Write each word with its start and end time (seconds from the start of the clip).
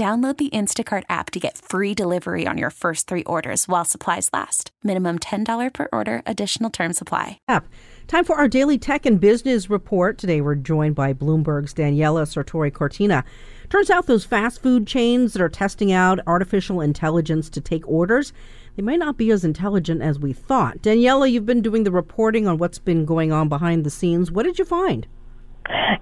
Download 0.00 0.34
the 0.38 0.48
Instacart 0.48 1.02
app 1.10 1.30
to 1.32 1.38
get 1.38 1.58
free 1.58 1.92
delivery 1.92 2.46
on 2.46 2.56
your 2.56 2.70
first 2.70 3.06
three 3.06 3.22
orders 3.24 3.68
while 3.68 3.84
supplies 3.84 4.30
last. 4.32 4.70
Minimum 4.82 5.18
$10 5.18 5.74
per 5.74 5.88
order, 5.92 6.22
additional 6.24 6.70
term 6.70 6.94
supply. 6.94 7.38
App. 7.46 7.66
Time 8.06 8.24
for 8.24 8.36
our 8.36 8.48
daily 8.48 8.78
tech 8.78 9.04
and 9.04 9.20
business 9.20 9.68
report. 9.68 10.16
Today 10.16 10.40
we're 10.40 10.54
joined 10.54 10.94
by 10.94 11.12
Bloomberg's 11.12 11.74
Daniela 11.74 12.22
Sirtori 12.22 12.72
Cortina. 12.72 13.24
Turns 13.68 13.90
out 13.90 14.06
those 14.06 14.24
fast 14.24 14.62
food 14.62 14.86
chains 14.86 15.34
that 15.34 15.42
are 15.42 15.50
testing 15.50 15.92
out 15.92 16.18
artificial 16.26 16.80
intelligence 16.80 17.50
to 17.50 17.60
take 17.60 17.86
orders, 17.86 18.32
they 18.76 18.82
might 18.82 19.00
not 19.00 19.18
be 19.18 19.30
as 19.30 19.44
intelligent 19.44 20.00
as 20.00 20.18
we 20.18 20.32
thought. 20.32 20.78
Daniela, 20.78 21.30
you've 21.30 21.44
been 21.44 21.60
doing 21.60 21.84
the 21.84 21.90
reporting 21.90 22.48
on 22.48 22.56
what's 22.56 22.78
been 22.78 23.04
going 23.04 23.32
on 23.32 23.50
behind 23.50 23.84
the 23.84 23.90
scenes. 23.90 24.30
What 24.30 24.44
did 24.44 24.58
you 24.58 24.64
find? 24.64 25.06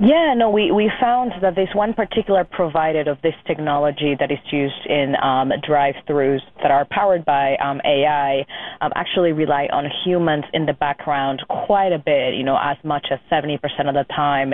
Yeah, 0.00 0.34
no, 0.36 0.50
we, 0.50 0.70
we 0.70 0.90
found 1.00 1.32
that 1.42 1.54
there's 1.54 1.74
one 1.74 1.92
particular 1.92 2.44
provider 2.44 3.10
of 3.10 3.20
this 3.22 3.34
technology 3.46 4.14
that 4.18 4.30
is 4.30 4.38
used 4.52 4.86
in 4.86 5.14
um, 5.22 5.50
drive-throughs 5.66 6.40
that 6.62 6.70
are 6.70 6.86
powered 6.90 7.24
by 7.24 7.56
um, 7.56 7.80
AI 7.84 8.46
um, 8.80 8.92
actually 8.94 9.32
rely 9.32 9.68
on 9.72 9.86
humans 10.04 10.44
in 10.52 10.66
the 10.66 10.72
background 10.72 11.42
quite 11.48 11.92
a 11.92 11.98
bit, 11.98 12.34
you 12.34 12.44
know, 12.44 12.56
as 12.62 12.76
much 12.84 13.06
as 13.10 13.18
70% 13.30 13.58
of 13.88 13.94
the 13.94 14.04
time 14.14 14.52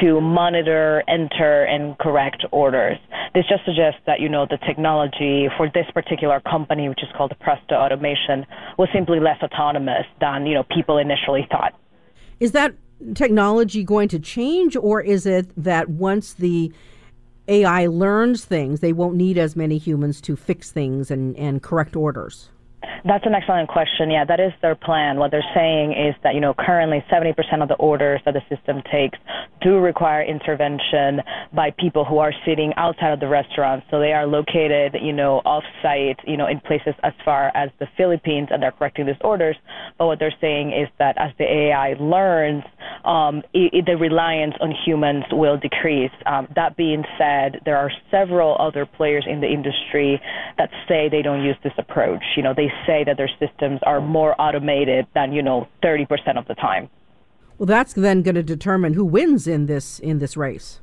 to 0.00 0.20
monitor, 0.20 1.02
enter, 1.08 1.64
and 1.64 1.98
correct 1.98 2.44
orders. 2.50 2.96
This 3.34 3.44
just 3.48 3.64
suggests 3.64 4.00
that, 4.06 4.20
you 4.20 4.28
know, 4.28 4.46
the 4.48 4.58
technology 4.66 5.48
for 5.56 5.68
this 5.72 5.86
particular 5.92 6.40
company, 6.40 6.88
which 6.88 7.02
is 7.02 7.08
called 7.16 7.34
Presto 7.40 7.74
Automation, 7.74 8.46
was 8.78 8.88
simply 8.94 9.20
less 9.20 9.42
autonomous 9.42 10.06
than, 10.20 10.46
you 10.46 10.54
know, 10.54 10.64
people 10.64 10.98
initially 10.98 11.46
thought. 11.50 11.74
Is 12.40 12.52
that 12.52 12.74
technology 13.14 13.84
going 13.84 14.08
to 14.08 14.18
change, 14.18 14.76
or 14.76 15.00
is 15.00 15.26
it 15.26 15.50
that 15.56 15.88
once 15.88 16.34
the 16.34 16.72
AI 17.48 17.86
learns 17.86 18.44
things, 18.44 18.80
they 18.80 18.92
won't 18.92 19.16
need 19.16 19.38
as 19.38 19.56
many 19.56 19.78
humans 19.78 20.20
to 20.22 20.36
fix 20.36 20.70
things 20.70 21.10
and, 21.10 21.36
and 21.36 21.62
correct 21.62 21.96
orders? 21.96 22.50
That's 23.06 23.24
an 23.24 23.34
excellent 23.34 23.68
question. 23.68 24.10
Yeah, 24.10 24.24
that 24.24 24.40
is 24.40 24.52
their 24.62 24.74
plan. 24.74 25.18
What 25.18 25.30
they're 25.30 25.46
saying 25.54 25.92
is 25.92 26.16
that, 26.24 26.34
you 26.34 26.40
know, 26.40 26.54
currently 26.58 27.04
70% 27.12 27.62
of 27.62 27.68
the 27.68 27.76
orders 27.76 28.20
that 28.24 28.34
the 28.34 28.42
system 28.54 28.82
takes 28.90 29.16
do 29.62 29.78
require 29.78 30.24
intervention 30.24 31.22
by 31.54 31.70
people 31.78 32.04
who 32.04 32.18
are 32.18 32.32
sitting 32.44 32.72
outside 32.76 33.12
of 33.12 33.20
the 33.20 33.28
restaurant. 33.28 33.84
So 33.92 34.00
they 34.00 34.12
are 34.12 34.26
located, 34.26 34.96
you 35.00 35.12
know, 35.12 35.40
off 35.44 35.62
site, 35.82 36.18
you 36.26 36.36
know, 36.36 36.48
in 36.48 36.58
places 36.58 36.94
as 37.04 37.12
far 37.24 37.52
as 37.54 37.70
the 37.78 37.86
Philippines 37.96 38.48
and 38.50 38.60
they're 38.60 38.72
correcting 38.72 39.06
these 39.06 39.14
orders. 39.20 39.56
But 39.98 40.06
what 40.06 40.18
they're 40.18 40.34
saying 40.40 40.72
is 40.72 40.88
that 40.98 41.16
as 41.16 41.30
the 41.38 41.44
AI 41.44 41.94
learns, 42.00 42.64
um, 43.04 43.42
it, 43.54 43.86
the 43.86 43.96
reliance 43.96 44.54
on 44.60 44.74
humans 44.84 45.24
will 45.30 45.56
decrease. 45.56 46.10
Um, 46.26 46.48
that 46.56 46.76
being 46.76 47.04
said, 47.16 47.60
there 47.64 47.76
are 47.76 47.90
several 48.10 48.56
other 48.58 48.84
players 48.84 49.24
in 49.30 49.40
the 49.40 49.46
industry 49.46 50.20
that 50.58 50.70
say 50.88 51.08
they 51.08 51.22
don't 51.22 51.44
use 51.44 51.56
this 51.62 51.72
approach. 51.78 52.24
You 52.36 52.42
know, 52.42 52.52
they 52.54 52.68
say 52.86 52.95
that 53.04 53.16
their 53.16 53.30
systems 53.38 53.80
are 53.84 54.00
more 54.00 54.34
automated 54.40 55.06
than 55.14 55.32
you 55.32 55.42
know 55.42 55.68
30% 55.82 56.06
of 56.38 56.46
the 56.46 56.54
time. 56.54 56.88
Well, 57.58 57.66
that's 57.66 57.94
then 57.94 58.22
going 58.22 58.34
to 58.34 58.42
determine 58.42 58.94
who 58.94 59.04
wins 59.04 59.46
in 59.46 59.66
this 59.66 59.98
in 59.98 60.18
this 60.18 60.36
race. 60.36 60.80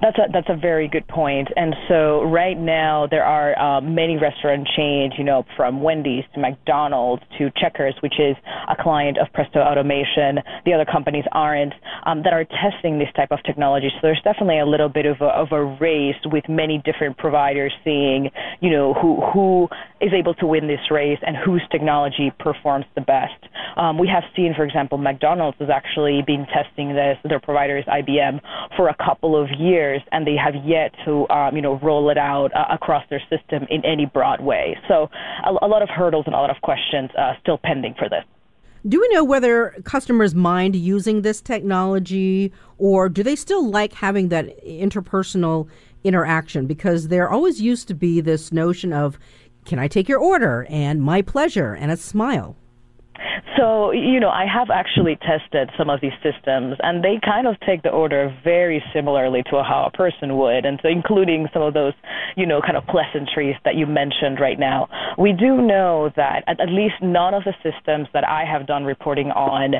That's 0.00 0.18
a 0.18 0.30
that's 0.32 0.48
a 0.48 0.56
very 0.56 0.86
good 0.86 1.06
point. 1.08 1.48
And 1.56 1.74
so 1.88 2.22
right 2.24 2.58
now 2.58 3.06
there 3.10 3.24
are 3.24 3.58
uh, 3.58 3.80
many 3.80 4.18
restaurant 4.18 4.68
chains, 4.76 5.14
you 5.16 5.24
know, 5.24 5.44
from 5.56 5.82
Wendy's 5.82 6.24
to 6.34 6.40
McDonald's 6.40 7.22
to 7.38 7.50
Checkers, 7.56 7.94
which 8.00 8.18
is 8.18 8.36
a 8.68 8.76
client 8.80 9.18
of 9.18 9.32
Presto 9.32 9.60
Automation. 9.60 10.40
The 10.66 10.74
other 10.74 10.84
companies 10.84 11.24
aren't 11.32 11.72
um, 12.04 12.22
that 12.24 12.32
are 12.32 12.44
testing 12.44 12.98
this 12.98 13.08
type 13.16 13.30
of 13.30 13.42
technology. 13.44 13.88
So 13.94 13.98
there's 14.02 14.20
definitely 14.22 14.60
a 14.60 14.66
little 14.66 14.88
bit 14.88 15.06
of 15.06 15.20
a, 15.20 15.26
of 15.26 15.52
a 15.52 15.64
race 15.64 16.20
with 16.26 16.44
many 16.48 16.82
different 16.84 17.16
providers 17.16 17.72
seeing, 17.82 18.30
you 18.60 18.70
know, 18.70 18.94
who 18.94 19.20
who 19.32 19.68
is 20.02 20.12
able 20.12 20.34
to 20.34 20.46
win 20.46 20.66
this 20.66 20.90
race 20.90 21.18
and 21.22 21.36
whose 21.36 21.62
technology 21.70 22.32
performs 22.38 22.84
the 22.94 23.00
best. 23.00 23.38
Um, 23.76 23.98
we 23.98 24.08
have 24.08 24.24
seen, 24.34 24.52
for 24.54 24.64
example, 24.64 24.98
McDonald's 24.98 25.56
has 25.60 25.70
actually 25.70 26.22
been 26.26 26.46
testing 26.52 26.94
this. 26.94 27.16
Their 27.24 27.40
provider 27.40 27.78
is 27.78 27.84
IBM 27.84 28.40
for 28.76 28.88
a 28.88 28.96
couple 28.96 29.40
of 29.40 29.48
years, 29.58 30.02
and 30.10 30.26
they 30.26 30.36
have 30.36 30.54
yet 30.64 30.92
to, 31.04 31.28
um, 31.30 31.56
you 31.56 31.62
know, 31.62 31.78
roll 31.78 32.10
it 32.10 32.18
out 32.18 32.50
uh, 32.54 32.66
across 32.70 33.04
their 33.08 33.22
system 33.30 33.66
in 33.70 33.84
any 33.84 34.06
broad 34.06 34.40
way. 34.40 34.76
So 34.88 35.08
a, 35.44 35.64
a 35.64 35.68
lot 35.68 35.82
of 35.82 35.88
hurdles 35.88 36.24
and 36.26 36.34
a 36.34 36.38
lot 36.38 36.50
of 36.50 36.60
questions 36.62 37.10
uh, 37.16 37.34
still 37.40 37.58
pending 37.62 37.94
for 37.98 38.08
this. 38.08 38.24
Do 38.88 39.00
we 39.00 39.08
know 39.12 39.22
whether 39.22 39.76
customers 39.84 40.34
mind 40.34 40.74
using 40.74 41.22
this 41.22 41.40
technology, 41.40 42.52
or 42.78 43.08
do 43.08 43.22
they 43.22 43.36
still 43.36 43.70
like 43.70 43.92
having 43.92 44.28
that 44.30 44.64
interpersonal 44.66 45.68
interaction? 46.02 46.66
Because 46.66 47.06
there 47.06 47.30
always 47.30 47.60
used 47.60 47.86
to 47.88 47.94
be 47.94 48.20
this 48.20 48.50
notion 48.50 48.92
of, 48.92 49.20
can 49.64 49.78
I 49.78 49.88
take 49.88 50.08
your 50.08 50.18
order? 50.18 50.66
And 50.68 51.02
my 51.02 51.22
pleasure, 51.22 51.74
and 51.74 51.90
a 51.90 51.96
smile. 51.96 52.56
So, 53.56 53.92
you 53.92 54.18
know, 54.18 54.30
I 54.30 54.46
have 54.46 54.70
actually 54.70 55.16
tested 55.16 55.70
some 55.76 55.90
of 55.90 56.00
these 56.00 56.16
systems, 56.22 56.76
and 56.82 57.04
they 57.04 57.20
kind 57.22 57.46
of 57.46 57.60
take 57.60 57.82
the 57.82 57.90
order 57.90 58.34
very 58.42 58.82
similarly 58.94 59.42
to 59.50 59.62
how 59.62 59.88
a 59.92 59.96
person 59.96 60.38
would, 60.38 60.64
and 60.64 60.80
so 60.82 60.88
including 60.88 61.48
some 61.52 61.62
of 61.62 61.74
those, 61.74 61.92
you 62.36 62.46
know, 62.46 62.60
kind 62.60 62.76
of 62.76 62.84
pleasantries 62.86 63.56
that 63.64 63.74
you 63.74 63.86
mentioned 63.86 64.40
right 64.40 64.58
now. 64.58 64.88
We 65.18 65.32
do 65.32 65.60
know 65.60 66.10
that 66.16 66.44
at, 66.46 66.60
at 66.60 66.70
least 66.70 66.94
none 67.02 67.34
of 67.34 67.44
the 67.44 67.54
systems 67.62 68.08
that 68.14 68.26
I 68.26 68.44
have 68.44 68.66
done 68.66 68.84
reporting 68.84 69.30
on 69.30 69.74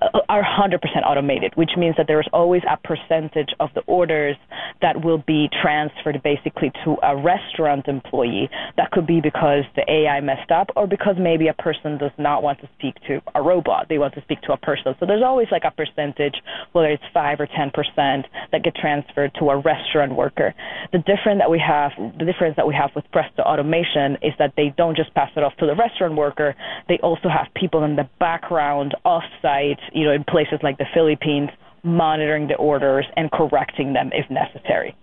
are 0.00 0.42
100% 0.42 0.78
automated, 1.04 1.52
which 1.56 1.70
means 1.76 1.96
that 1.96 2.06
there 2.06 2.20
is 2.20 2.26
always 2.32 2.62
a 2.70 2.76
percentage 2.86 3.50
of 3.58 3.70
the 3.74 3.80
orders 3.82 4.36
that 4.80 5.04
will 5.04 5.22
be 5.26 5.48
transferred 5.60 6.22
basically 6.22 6.70
to 6.84 6.96
a 7.02 7.16
restaurant 7.16 7.88
employee. 7.88 8.48
That 8.76 8.92
could 8.92 9.06
be 9.06 9.20
because 9.20 9.64
the 9.74 9.82
AI 9.90 10.20
messed 10.20 10.50
up 10.50 10.68
or 10.76 10.86
because 10.86 11.16
maybe 11.18 11.48
a 11.48 11.54
person 11.54 11.98
does 11.98 12.12
not 12.16 12.42
want 12.42 12.60
to 12.60 12.68
speak 12.78 12.94
to 13.08 13.20
a 13.34 13.42
robot. 13.42 13.86
They 13.88 13.98
want 13.98 14.14
to 14.14 14.22
speak 14.22 14.40
to 14.42 14.52
a 14.52 14.56
person. 14.56 14.94
So 15.00 15.06
there's 15.06 15.24
always 15.24 15.48
like 15.50 15.64
a 15.64 15.72
percentage, 15.72 16.36
whether 16.72 16.88
it's 16.88 17.02
5 17.12 17.40
or 17.40 17.46
10%, 17.48 18.24
that 18.52 18.62
get 18.62 18.76
transferred 18.76 19.32
to 19.40 19.50
a 19.50 19.60
restaurant 19.60 20.14
worker. 20.14 20.54
The 20.92 20.98
difference 20.98 21.40
that 21.40 21.50
we 21.50 21.58
have, 21.58 21.90
the 22.18 22.24
difference 22.24 22.54
that 22.56 22.66
we 22.66 22.74
have 22.74 22.90
with 22.94 23.04
Presto 23.12 23.42
Automation 23.42 24.16
is 24.22 24.32
that 24.38 24.52
they 24.56 24.72
don't 24.76 24.96
just 24.96 25.12
pass 25.14 25.30
it 25.36 25.42
off 25.42 25.56
to 25.56 25.66
the 25.66 25.74
restaurant 25.74 26.14
worker. 26.14 26.54
They 26.88 26.98
also 27.02 27.28
have 27.28 27.48
people 27.54 27.82
in 27.82 27.96
the 27.96 28.08
background, 28.20 28.94
off-site, 29.04 29.80
you 29.92 30.04
know, 30.04 30.12
in 30.12 30.24
places 30.24 30.58
like 30.62 30.78
the 30.78 30.86
Philippines, 30.94 31.50
monitoring 31.82 32.48
the 32.48 32.56
orders 32.56 33.06
and 33.16 33.30
correcting 33.30 33.92
them 33.92 34.10
if 34.12 34.28
necessary. 34.30 34.94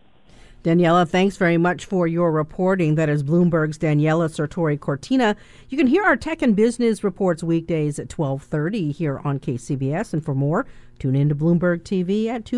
Daniela, 0.63 1.07
thanks 1.07 1.37
very 1.37 1.57
much 1.57 1.85
for 1.85 2.07
your 2.07 2.31
reporting. 2.31 2.95
That 2.95 3.07
is 3.07 3.21
Bloomberg's 3.21 3.77
Daniela 3.77 4.27
Sirtori 4.29 4.79
Cortina. 4.79 5.35
You 5.69 5.77
can 5.77 5.85
hear 5.85 6.03
our 6.03 6.15
tech 6.15 6.41
and 6.41 6.55
business 6.55 7.03
reports 7.03 7.43
weekdays 7.43 7.99
at 7.99 8.09
12:30 8.09 8.91
here 8.91 9.21
on 9.23 9.37
KCBS 9.39 10.13
and 10.13 10.25
for 10.25 10.33
more, 10.33 10.65
tune 10.97 11.15
in 11.15 11.29
to 11.29 11.35
Bloomberg 11.35 11.83
TV 11.83 12.29
at 12.29 12.45
2 12.45 12.57